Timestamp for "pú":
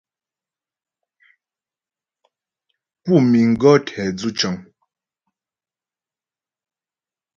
3.03-3.13